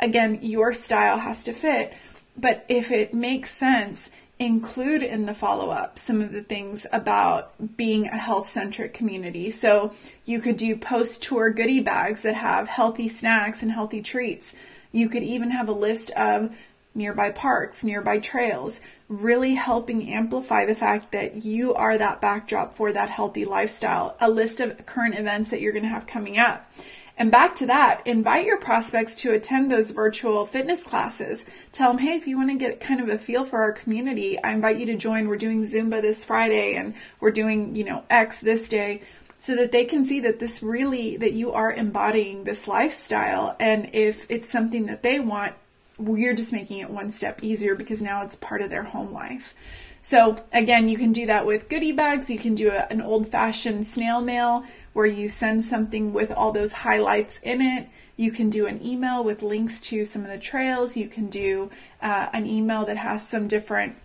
Again, 0.03 0.39
your 0.41 0.73
style 0.73 1.17
has 1.17 1.45
to 1.45 1.53
fit. 1.53 1.93
But 2.35 2.65
if 2.67 2.91
it 2.91 3.13
makes 3.13 3.51
sense, 3.51 4.11
include 4.37 5.01
in 5.01 5.25
the 5.25 5.33
follow 5.33 5.69
up 5.69 5.97
some 5.97 6.19
of 6.19 6.33
the 6.33 6.41
things 6.41 6.85
about 6.91 7.77
being 7.77 8.07
a 8.07 8.17
health 8.17 8.49
centric 8.49 8.93
community. 8.93 9.49
So 9.49 9.93
you 10.25 10.39
could 10.39 10.57
do 10.57 10.75
post 10.75 11.23
tour 11.23 11.51
goodie 11.51 11.79
bags 11.79 12.23
that 12.23 12.35
have 12.35 12.67
healthy 12.67 13.07
snacks 13.07 13.63
and 13.63 13.71
healthy 13.71 14.01
treats. 14.01 14.53
You 14.91 15.07
could 15.07 15.23
even 15.23 15.51
have 15.51 15.69
a 15.69 15.73
list 15.73 16.11
of 16.11 16.53
nearby 16.93 17.31
parks, 17.31 17.85
nearby 17.85 18.19
trails, 18.19 18.81
really 19.07 19.55
helping 19.55 20.11
amplify 20.11 20.65
the 20.65 20.75
fact 20.75 21.13
that 21.13 21.45
you 21.45 21.73
are 21.75 21.97
that 21.97 22.19
backdrop 22.19 22.75
for 22.75 22.91
that 22.91 23.09
healthy 23.09 23.45
lifestyle, 23.45 24.17
a 24.19 24.29
list 24.29 24.59
of 24.59 24.85
current 24.85 25.17
events 25.17 25.51
that 25.51 25.61
you're 25.61 25.71
going 25.71 25.83
to 25.83 25.89
have 25.89 26.05
coming 26.05 26.37
up. 26.37 26.69
And 27.15 27.31
back 27.31 27.55
to 27.55 27.67
that, 27.67 28.05
invite 28.07 28.45
your 28.45 28.57
prospects 28.57 29.13
to 29.15 29.33
attend 29.33 29.71
those 29.71 29.91
virtual 29.91 30.45
fitness 30.47 30.83
classes. 30.83 31.45
Tell 31.71 31.91
them, 31.91 31.99
hey, 31.99 32.15
if 32.15 32.25
you 32.25 32.37
want 32.37 32.49
to 32.49 32.57
get 32.57 32.79
kind 32.79 32.99
of 32.99 33.07
a 33.07 33.19
feel 33.19 33.45
for 33.45 33.61
our 33.61 33.71
community, 33.71 34.41
I 34.43 34.51
invite 34.51 34.77
you 34.77 34.87
to 34.87 34.95
join. 34.95 35.27
We're 35.27 35.37
doing 35.37 35.61
Zumba 35.61 36.01
this 36.01 36.25
Friday 36.25 36.75
and 36.75 36.95
we're 37.19 37.31
doing, 37.31 37.75
you 37.75 37.83
know, 37.83 38.03
X 38.09 38.41
this 38.41 38.67
day 38.67 39.03
so 39.37 39.55
that 39.55 39.71
they 39.71 39.85
can 39.85 40.05
see 40.05 40.21
that 40.21 40.39
this 40.39 40.63
really, 40.63 41.17
that 41.17 41.33
you 41.33 41.51
are 41.51 41.71
embodying 41.71 42.45
this 42.45 42.67
lifestyle. 42.67 43.55
And 43.59 43.91
if 43.93 44.25
it's 44.29 44.49
something 44.49 44.87
that 44.87 45.03
they 45.03 45.19
want, 45.19 45.53
we're 45.99 46.33
just 46.33 46.53
making 46.53 46.79
it 46.79 46.89
one 46.89 47.11
step 47.11 47.43
easier 47.43 47.75
because 47.75 48.01
now 48.01 48.23
it's 48.23 48.35
part 48.35 48.61
of 48.61 48.71
their 48.71 48.83
home 48.83 49.13
life. 49.13 49.53
So 50.01 50.43
again, 50.51 50.89
you 50.89 50.97
can 50.97 51.13
do 51.13 51.27
that 51.27 51.45
with 51.45 51.69
goodie 51.69 51.91
bags. 51.91 52.29
You 52.29 52.39
can 52.39 52.55
do 52.55 52.69
a, 52.69 52.87
an 52.89 53.01
old 53.01 53.27
fashioned 53.27 53.85
snail 53.85 54.19
mail 54.21 54.65
where 54.93 55.05
you 55.05 55.27
send 55.27 55.65
something 55.65 56.13
with 56.13 56.31
all 56.31 56.51
those 56.51 56.71
highlights 56.71 57.39
in 57.39 57.61
it. 57.61 57.89
You 58.15 58.31
can 58.31 58.49
do 58.49 58.67
an 58.67 58.85
email 58.85 59.23
with 59.23 59.41
links 59.41 59.79
to 59.81 60.05
some 60.05 60.21
of 60.23 60.29
the 60.29 60.37
trails. 60.37 60.95
You 60.95 61.07
can 61.07 61.29
do 61.29 61.71
uh, 62.01 62.29
an 62.31 62.45
email 62.45 62.85
that 62.85 62.97
has 62.97 63.27
some 63.27 63.47
different, 63.47 63.95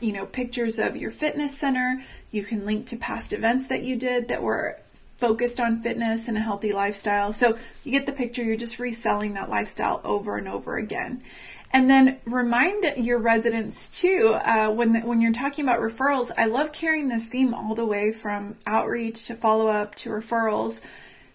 you 0.00 0.12
know, 0.12 0.26
pictures 0.26 0.78
of 0.78 0.96
your 0.96 1.10
fitness 1.10 1.56
center. 1.56 2.04
You 2.30 2.44
can 2.44 2.66
link 2.66 2.86
to 2.88 2.96
past 2.96 3.32
events 3.32 3.68
that 3.68 3.82
you 3.82 3.96
did 3.96 4.28
that 4.28 4.42
were 4.42 4.78
focused 5.16 5.60
on 5.60 5.80
fitness 5.80 6.28
and 6.28 6.36
a 6.36 6.40
healthy 6.40 6.72
lifestyle. 6.72 7.32
So 7.32 7.56
you 7.84 7.92
get 7.92 8.06
the 8.06 8.12
picture. 8.12 8.42
You're 8.42 8.56
just 8.56 8.78
reselling 8.78 9.34
that 9.34 9.48
lifestyle 9.48 10.00
over 10.04 10.36
and 10.36 10.48
over 10.48 10.76
again. 10.76 11.22
And 11.72 11.88
then 11.88 12.18
remind 12.26 13.02
your 13.02 13.18
residents 13.18 13.88
too, 13.88 14.34
uh, 14.34 14.70
when, 14.70 14.92
the, 14.92 15.00
when 15.00 15.22
you're 15.22 15.32
talking 15.32 15.64
about 15.64 15.80
referrals, 15.80 16.30
I 16.36 16.44
love 16.44 16.72
carrying 16.72 17.08
this 17.08 17.26
theme 17.26 17.54
all 17.54 17.74
the 17.74 17.86
way 17.86 18.12
from 18.12 18.56
outreach 18.66 19.24
to 19.26 19.34
follow 19.34 19.68
up 19.68 19.94
to 19.96 20.10
referrals. 20.10 20.82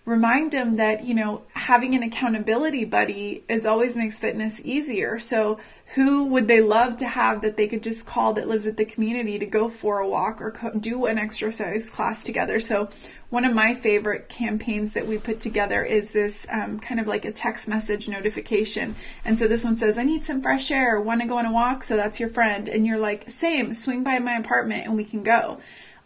Remind 0.05 0.51
them 0.51 0.75
that, 0.75 1.03
you 1.03 1.15
know, 1.15 1.41
having 1.53 1.95
an 1.95 2.03
accountability 2.03 2.85
buddy 2.85 3.43
is 3.49 3.65
always 3.65 3.97
makes 3.97 4.19
fitness 4.19 4.61
easier. 4.63 5.17
So 5.17 5.59
who 5.95 6.25
would 6.25 6.47
they 6.47 6.59
love 6.59 6.97
to 6.97 7.07
have 7.07 7.41
that 7.41 7.55
they 7.55 7.67
could 7.67 7.81
just 7.81 8.05
call 8.05 8.33
that 8.33 8.47
lives 8.47 8.67
at 8.67 8.75
the 8.75 8.85
community 8.85 9.39
to 9.39 9.45
go 9.45 9.69
for 9.69 9.99
a 9.99 10.07
walk 10.07 10.41
or 10.41 10.51
co- 10.51 10.77
do 10.77 11.05
an 11.05 11.17
exercise 11.17 11.89
class 11.89 12.23
together? 12.23 12.59
So 12.59 12.89
one 13.29 13.45
of 13.45 13.53
my 13.53 13.73
favorite 13.73 14.27
campaigns 14.27 14.93
that 14.93 15.07
we 15.07 15.17
put 15.17 15.39
together 15.39 15.83
is 15.83 16.11
this 16.11 16.45
um, 16.51 16.79
kind 16.79 16.99
of 16.99 17.07
like 17.07 17.23
a 17.23 17.31
text 17.31 17.67
message 17.67 18.09
notification. 18.09 18.95
And 19.23 19.39
so 19.39 19.47
this 19.47 19.63
one 19.63 19.77
says, 19.77 19.97
I 19.97 20.03
need 20.03 20.25
some 20.25 20.41
fresh 20.41 20.71
air, 20.71 20.99
want 20.99 21.21
to 21.21 21.27
go 21.27 21.37
on 21.37 21.45
a 21.45 21.53
walk? 21.53 21.83
So 21.83 21.95
that's 21.95 22.19
your 22.19 22.29
friend. 22.29 22.67
And 22.67 22.85
you're 22.85 22.99
like, 22.99 23.29
same, 23.29 23.73
swing 23.73 24.03
by 24.03 24.19
my 24.19 24.35
apartment 24.35 24.85
and 24.85 24.95
we 24.95 25.05
can 25.05 25.23
go. 25.23 25.59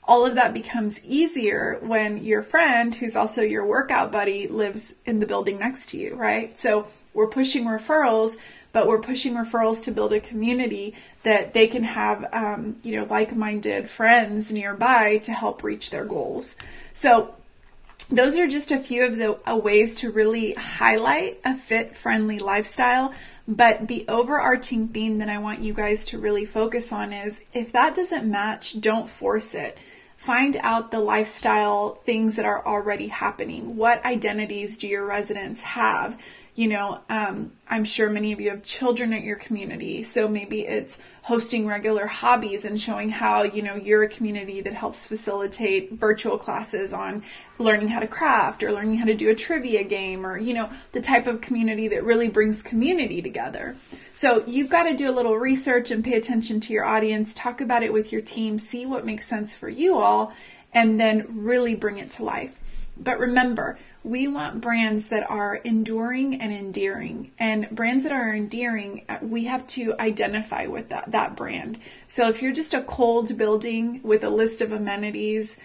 All 0.03 0.25
of 0.25 0.35
that 0.35 0.53
becomes 0.53 1.03
easier 1.03 1.79
when 1.81 2.23
your 2.23 2.43
friend, 2.43 2.93
who's 2.93 3.15
also 3.15 3.41
your 3.41 3.65
workout 3.65 4.11
buddy, 4.11 4.47
lives 4.47 4.95
in 5.05 5.19
the 5.19 5.27
building 5.27 5.59
next 5.59 5.89
to 5.89 5.97
you, 5.97 6.15
right? 6.15 6.57
So 6.59 6.87
we're 7.13 7.27
pushing 7.27 7.65
referrals, 7.65 8.37
but 8.73 8.87
we're 8.87 9.01
pushing 9.01 9.33
referrals 9.33 9.83
to 9.83 9.91
build 9.91 10.13
a 10.13 10.19
community 10.19 10.95
that 11.23 11.53
they 11.53 11.67
can 11.67 11.83
have, 11.83 12.27
um, 12.33 12.77
you 12.83 12.95
know, 12.95 13.05
like-minded 13.09 13.87
friends 13.87 14.51
nearby 14.51 15.17
to 15.17 15.33
help 15.33 15.63
reach 15.63 15.89
their 15.89 16.05
goals. 16.05 16.55
So 16.93 17.33
those 18.09 18.37
are 18.37 18.47
just 18.47 18.71
a 18.71 18.79
few 18.79 19.05
of 19.05 19.17
the 19.17 19.49
uh, 19.49 19.55
ways 19.55 19.95
to 19.95 20.11
really 20.11 20.53
highlight 20.53 21.39
a 21.45 21.55
fit 21.55 21.95
friendly 21.95 22.39
lifestyle. 22.39 23.13
But 23.47 23.87
the 23.87 24.05
overarching 24.07 24.89
theme 24.89 25.17
that 25.17 25.29
I 25.29 25.39
want 25.39 25.61
you 25.61 25.73
guys 25.73 26.05
to 26.07 26.19
really 26.19 26.45
focus 26.45 26.93
on 26.93 27.11
is 27.11 27.43
if 27.53 27.71
that 27.73 27.95
doesn't 27.95 28.29
match, 28.29 28.79
don't 28.79 29.09
force 29.09 29.55
it. 29.55 29.77
Find 30.17 30.55
out 30.61 30.91
the 30.91 30.99
lifestyle 30.99 31.95
things 32.05 32.35
that 32.35 32.45
are 32.45 32.65
already 32.65 33.07
happening. 33.07 33.75
What 33.75 34.05
identities 34.05 34.77
do 34.77 34.87
your 34.87 35.05
residents 35.05 35.63
have? 35.63 36.21
You 36.53 36.67
know, 36.67 36.99
um, 37.09 37.53
I'm 37.67 37.85
sure 37.85 38.09
many 38.09 38.33
of 38.33 38.41
you 38.41 38.49
have 38.49 38.61
children 38.61 39.13
at 39.13 39.23
your 39.23 39.37
community. 39.37 40.03
So 40.03 40.27
maybe 40.27 40.67
it's 40.67 40.99
hosting 41.21 41.65
regular 41.65 42.07
hobbies 42.07 42.65
and 42.65 42.79
showing 42.79 43.09
how, 43.09 43.43
you 43.43 43.61
know, 43.61 43.75
you're 43.75 44.03
a 44.03 44.09
community 44.09 44.59
that 44.61 44.73
helps 44.73 45.07
facilitate 45.07 45.93
virtual 45.93 46.37
classes 46.37 46.91
on 46.91 47.23
learning 47.57 47.87
how 47.87 47.99
to 47.99 48.07
craft 48.07 48.63
or 48.63 48.71
learning 48.71 48.97
how 48.97 49.05
to 49.05 49.13
do 49.13 49.29
a 49.29 49.35
trivia 49.35 49.83
game 49.83 50.25
or, 50.25 50.37
you 50.37 50.53
know, 50.53 50.69
the 50.91 50.99
type 50.99 51.25
of 51.25 51.39
community 51.39 51.87
that 51.87 52.03
really 52.03 52.27
brings 52.27 52.61
community 52.61 53.21
together. 53.21 53.77
So 54.13 54.43
you've 54.45 54.69
got 54.69 54.83
to 54.83 54.95
do 54.95 55.09
a 55.09 55.13
little 55.13 55.37
research 55.37 55.89
and 55.89 56.03
pay 56.03 56.15
attention 56.15 56.59
to 56.61 56.73
your 56.73 56.83
audience, 56.83 57.33
talk 57.33 57.61
about 57.61 57.83
it 57.83 57.93
with 57.93 58.11
your 58.11 58.21
team, 58.21 58.59
see 58.59 58.85
what 58.85 59.05
makes 59.05 59.25
sense 59.25 59.53
for 59.53 59.69
you 59.69 59.97
all, 59.97 60.33
and 60.73 60.99
then 60.99 61.25
really 61.29 61.75
bring 61.75 61.97
it 61.97 62.11
to 62.11 62.23
life. 62.23 62.59
But 62.97 63.19
remember, 63.19 63.79
we 64.03 64.27
want 64.27 64.61
brands 64.61 65.07
that 65.09 65.29
are 65.29 65.55
enduring 65.57 66.41
and 66.41 66.51
endearing. 66.51 67.31
And 67.37 67.69
brands 67.69 68.03
that 68.03 68.13
are 68.13 68.33
endearing, 68.33 69.05
uh, 69.07 69.19
we 69.21 69.45
have 69.45 69.67
to 69.67 69.93
identify 69.99 70.65
with 70.65 70.89
that, 70.89 71.11
that 71.11 71.35
brand. 71.35 71.77
So 72.07 72.27
if 72.27 72.41
you're 72.41 72.51
just 72.51 72.73
a 72.73 72.81
cold 72.81 73.37
building 73.37 74.01
with 74.03 74.23
a 74.23 74.29
list 74.29 74.61
of 74.61 74.71
amenities, 74.71 75.57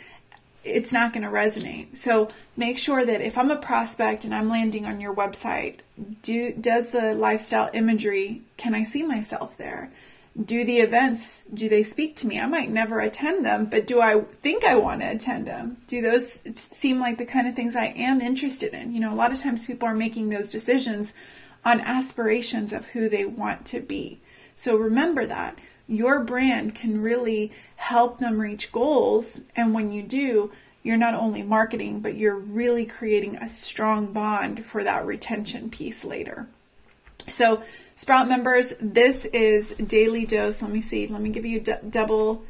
it's 0.64 0.92
not 0.92 1.12
going 1.12 1.22
to 1.22 1.30
resonate. 1.30 1.96
So 1.96 2.28
make 2.56 2.76
sure 2.76 3.04
that 3.04 3.20
if 3.20 3.38
I'm 3.38 3.50
a 3.50 3.56
prospect 3.56 4.24
and 4.24 4.34
I'm 4.34 4.48
landing 4.48 4.84
on 4.84 5.00
your 5.00 5.14
website, 5.14 5.76
do 6.22 6.52
does 6.52 6.90
the 6.90 7.14
lifestyle 7.14 7.70
imagery, 7.72 8.42
can 8.56 8.74
I 8.74 8.82
see 8.82 9.02
myself 9.02 9.56
there? 9.56 9.90
Do 10.44 10.64
the 10.64 10.78
events 10.78 11.44
do 11.52 11.68
they 11.68 11.82
speak 11.82 12.16
to 12.16 12.26
me? 12.26 12.38
I 12.38 12.46
might 12.46 12.70
never 12.70 13.00
attend 13.00 13.44
them 13.44 13.66
but 13.66 13.86
do 13.86 14.00
i 14.00 14.20
think 14.42 14.64
i 14.64 14.76
want 14.76 15.00
to 15.00 15.10
attend 15.10 15.46
them? 15.46 15.78
Do 15.86 16.02
those 16.02 16.38
seem 16.56 17.00
like 17.00 17.18
the 17.18 17.26
kind 17.26 17.48
of 17.48 17.54
things 17.54 17.76
i 17.76 17.86
am 17.86 18.20
interested 18.20 18.74
in? 18.74 18.92
You 18.92 19.00
know 19.00 19.12
a 19.12 19.16
lot 19.16 19.32
of 19.32 19.40
times 19.40 19.66
people 19.66 19.88
are 19.88 19.96
making 19.96 20.28
those 20.28 20.50
decisions 20.50 21.14
on 21.64 21.80
aspirations 21.80 22.72
of 22.72 22.86
who 22.86 23.08
they 23.08 23.24
want 23.24 23.66
to 23.66 23.80
be. 23.80 24.20
So 24.54 24.76
remember 24.76 25.26
that. 25.26 25.58
Your 25.88 26.20
brand 26.20 26.74
can 26.74 27.02
really 27.02 27.52
help 27.76 28.18
them 28.18 28.38
reach 28.38 28.72
goals 28.72 29.40
and 29.54 29.74
when 29.74 29.92
you 29.92 30.02
do 30.02 30.52
you're 30.82 30.96
not 30.96 31.14
only 31.14 31.42
marketing 31.42 32.00
but 32.00 32.14
you're 32.14 32.38
really 32.38 32.84
creating 32.84 33.36
a 33.36 33.48
strong 33.48 34.12
bond 34.12 34.64
for 34.64 34.84
that 34.84 35.06
retention 35.06 35.70
piece 35.70 36.04
later. 36.04 36.46
So 37.28 37.62
Sprout 37.98 38.28
members, 38.28 38.74
this 38.78 39.24
is 39.24 39.74
daily 39.76 40.26
dose. 40.26 40.60
Let 40.60 40.70
me 40.70 40.82
see. 40.82 41.06
Let 41.06 41.22
me 41.22 41.30
give 41.30 41.46
you 41.46 41.60
d- 41.60 41.72
double 41.88 42.44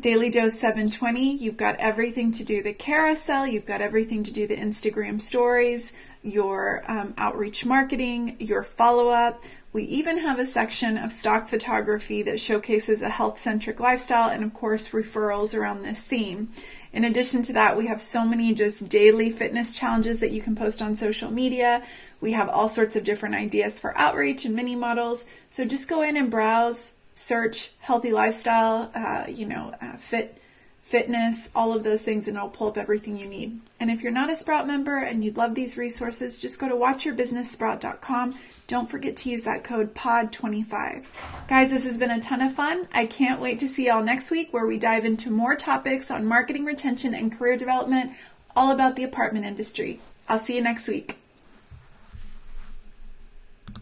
daily 0.00 0.28
dose 0.28 0.58
720. 0.58 1.36
You've 1.36 1.56
got 1.56 1.76
everything 1.76 2.32
to 2.32 2.42
do 2.42 2.64
the 2.64 2.72
carousel. 2.72 3.46
You've 3.46 3.64
got 3.64 3.80
everything 3.80 4.24
to 4.24 4.32
do 4.32 4.48
the 4.48 4.56
Instagram 4.56 5.20
stories, 5.20 5.92
your 6.24 6.82
um, 6.88 7.14
outreach 7.16 7.64
marketing, 7.64 8.34
your 8.40 8.64
follow 8.64 9.06
up. 9.06 9.40
We 9.72 9.84
even 9.84 10.18
have 10.18 10.40
a 10.40 10.46
section 10.46 10.98
of 10.98 11.12
stock 11.12 11.46
photography 11.46 12.24
that 12.24 12.40
showcases 12.40 13.02
a 13.02 13.08
health 13.08 13.38
centric 13.38 13.78
lifestyle 13.78 14.30
and, 14.30 14.42
of 14.42 14.52
course, 14.52 14.88
referrals 14.88 15.56
around 15.56 15.82
this 15.82 16.02
theme. 16.02 16.50
In 16.96 17.04
addition 17.04 17.42
to 17.42 17.52
that, 17.52 17.76
we 17.76 17.88
have 17.88 18.00
so 18.00 18.24
many 18.24 18.54
just 18.54 18.88
daily 18.88 19.28
fitness 19.28 19.78
challenges 19.78 20.20
that 20.20 20.30
you 20.30 20.40
can 20.40 20.56
post 20.56 20.80
on 20.80 20.96
social 20.96 21.30
media. 21.30 21.82
We 22.22 22.32
have 22.32 22.48
all 22.48 22.70
sorts 22.70 22.96
of 22.96 23.04
different 23.04 23.34
ideas 23.34 23.78
for 23.78 23.96
outreach 23.98 24.46
and 24.46 24.54
mini 24.54 24.74
models. 24.76 25.26
So 25.50 25.66
just 25.66 25.90
go 25.90 26.00
in 26.00 26.16
and 26.16 26.30
browse, 26.30 26.94
search 27.14 27.70
healthy 27.80 28.12
lifestyle, 28.12 28.90
uh, 28.94 29.26
you 29.28 29.44
know, 29.44 29.74
uh, 29.78 29.98
fit 29.98 30.40
fitness, 30.86 31.50
all 31.52 31.72
of 31.72 31.82
those 31.82 32.02
things, 32.02 32.28
and 32.28 32.36
it'll 32.36 32.48
pull 32.48 32.68
up 32.68 32.78
everything 32.78 33.16
you 33.16 33.26
need. 33.26 33.58
And 33.80 33.90
if 33.90 34.02
you're 34.02 34.12
not 34.12 34.30
a 34.30 34.36
Sprout 34.36 34.68
member 34.68 34.98
and 34.98 35.24
you'd 35.24 35.36
love 35.36 35.56
these 35.56 35.76
resources, 35.76 36.38
just 36.38 36.60
go 36.60 36.68
to 36.68 36.76
watchyourbusinesssprout.com. 36.76 38.38
Don't 38.68 38.88
forget 38.88 39.16
to 39.16 39.30
use 39.30 39.42
that 39.42 39.64
code 39.64 39.96
POD25. 39.96 41.04
Guys, 41.48 41.72
this 41.72 41.84
has 41.84 41.98
been 41.98 42.12
a 42.12 42.20
ton 42.20 42.40
of 42.40 42.54
fun. 42.54 42.86
I 42.92 43.04
can't 43.06 43.40
wait 43.40 43.58
to 43.58 43.68
see 43.68 43.88
y'all 43.88 44.02
next 44.02 44.30
week 44.30 44.52
where 44.52 44.66
we 44.66 44.78
dive 44.78 45.04
into 45.04 45.28
more 45.28 45.56
topics 45.56 46.08
on 46.08 46.24
marketing 46.24 46.64
retention 46.64 47.14
and 47.14 47.36
career 47.36 47.56
development, 47.56 48.12
all 48.54 48.70
about 48.70 48.94
the 48.94 49.02
apartment 49.02 49.44
industry. 49.44 49.98
I'll 50.28 50.38
see 50.38 50.54
you 50.54 50.62
next 50.62 50.86
week. 50.86 51.18